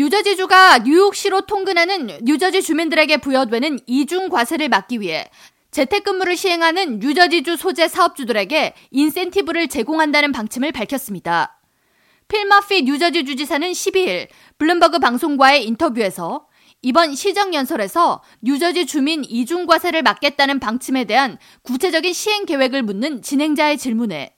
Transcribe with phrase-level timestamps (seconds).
[0.00, 5.28] 뉴저지주가 뉴욕시로 통근하는 뉴저지 주민들에게 부여되는 이중 과세를 막기 위해
[5.72, 11.60] 재택근무를 시행하는 뉴저지주 소재 사업주들에게 인센티브를 제공한다는 방침을 밝혔습니다.
[12.28, 16.46] 필마피 뉴저지 주지사는 12일 블룸버그 방송과의 인터뷰에서
[16.80, 24.34] 이번 시정연설에서 뉴저지 주민 이중과세를 막겠다는 방침에 대한 구체적인 시행 계획을 묻는 진행자의 질문에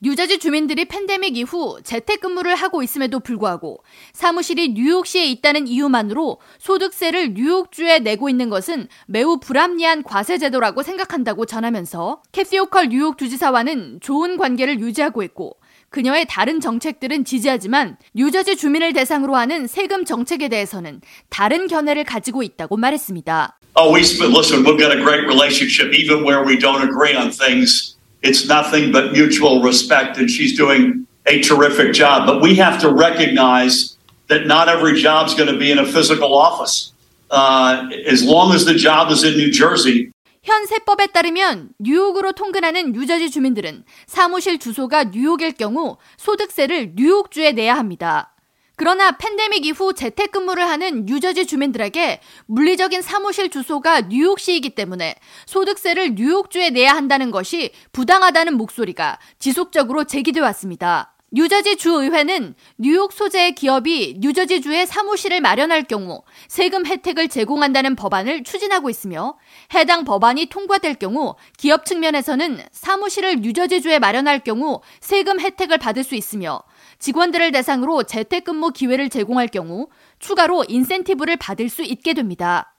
[0.00, 8.28] 뉴저지 주민들이 팬데믹 이후 재택근무를 하고 있음에도 불구하고 사무실이 뉴욕시에 있다는 이유만으로 소득세를 뉴욕주에 내고
[8.28, 15.24] 있는 것은 매우 불합리한 과세 제도라고 생각한다고 전하면서 캐시 호컬 뉴욕 주지사와는 좋은 관계를 유지하고
[15.24, 15.56] 있고
[15.90, 22.76] 그녀의 다른 정책들은 지지하지만 뉴저지 주민을 대상으로 하는 세금 정책에 대해서는 다른 견해를 가지고 있다고
[22.76, 23.58] 말했습니다.
[23.74, 24.64] Oh, we listen.
[24.64, 27.97] We've got a great relationship, even where we don't agree on things.
[28.21, 32.25] It's nothing but mutual respect, and she's doing a terrific job.
[32.25, 33.97] But we have to recognize
[34.27, 36.93] that not every job is going to be in a physical office.
[37.29, 40.11] Uh, as long as the job is in New Jersey,
[40.43, 48.33] 현 세법에 따르면 뉴욕으로 통근하는 뉴저지 주민들은 사무실 주소가 뉴욕일 경우 소득세를 뉴욕주에 내야 합니다.
[48.78, 56.94] 그러나 팬데믹 이후 재택근무를 하는 뉴저지 주민들에게 물리적인 사무실 주소가 뉴욕시이기 때문에 소득세를 뉴욕주에 내야
[56.94, 61.17] 한다는 것이 부당하다는 목소리가 지속적으로 제기돼 왔습니다.
[61.30, 69.36] 뉴저지 주의회는 뉴욕 소재의 기업이 뉴저지주에 사무실을 마련할 경우 세금 혜택을 제공한다는 법안을 추진하고 있으며
[69.74, 76.62] 해당 법안이 통과될 경우 기업 측면에서는 사무실을 뉴저지주에 마련할 경우 세금 혜택을 받을 수 있으며
[76.98, 79.88] 직원들을 대상으로 재택근무 기회를 제공할 경우
[80.20, 82.74] 추가로 인센티브를 받을 수 있게 됩니다.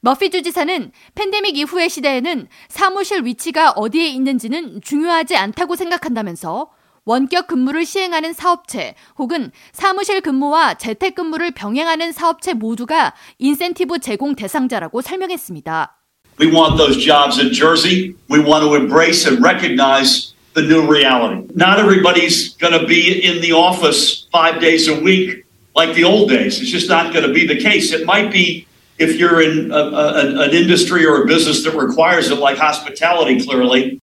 [0.00, 6.70] 머피 주지사는 팬데믹 이후의 시대에는 사무실 위치가 어디에 있는지는 중요하지 않다고 생각한다면서
[7.08, 15.00] 원격 근무를 시행하는 사업체 혹은 사무실 근무와 재택 근무를 병행하는 사업체 모두가 인센티브 제공 대상자라고
[15.00, 15.96] 설명했습니다.
[16.38, 18.14] We want those jobs in Jersey.
[18.28, 21.48] We want to embrace and recognize the new reality.
[21.54, 26.28] Not everybody's going to be in the office five days a week like the old
[26.28, 26.60] days.
[26.60, 27.90] It's just not going to be the case.
[27.90, 32.28] It might be if you're in a, a, an industry or a business that requires
[32.30, 33.98] it, like hospitality, clearly.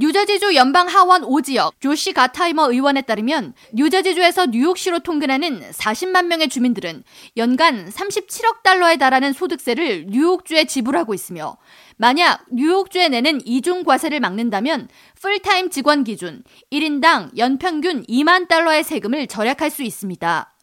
[0.00, 7.04] 뉴저지주 연방 하원 5지역 조시 가타이머 의원에 따르면 뉴저지주에서 뉴욕시로 통근하는 40만 명의 주민들은
[7.36, 11.58] 연간 37억 달러에 달하는 소득세를 뉴욕주에 지불하고 있으며
[11.98, 14.88] 만약 뉴욕주에 내는 이중 과세를 막는다면
[15.20, 20.54] 풀타임 직원 기준 1인당 연평균 2만 달러의 세금을 절약할 수 있습니다.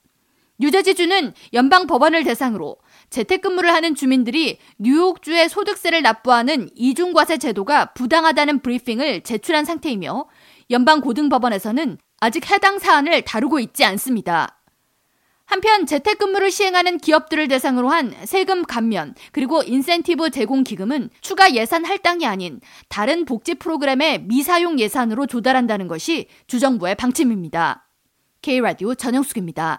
[0.60, 2.78] 뉴저지주는 연방 법원을 대상으로
[3.10, 10.26] 재택근무를 하는 주민들이 뉴욕주에 소득세를 납부하는 이중과세 제도가 부당하다는 브리핑을 제출한 상태이며
[10.72, 14.58] 연방 고등법원에서는 아직 해당 사안을 다루고 있지 않습니다.
[15.46, 22.26] 한편 재택근무를 시행하는 기업들을 대상으로 한 세금 감면 그리고 인센티브 제공 기금은 추가 예산 할당이
[22.26, 27.88] 아닌 다른 복지 프로그램의 미사용 예산으로 조달한다는 것이 주정부의 방침입니다.
[28.42, 29.76] K라디오 전영숙입니다.